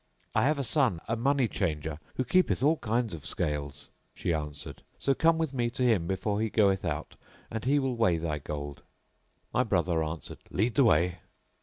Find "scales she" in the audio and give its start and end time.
3.23-4.33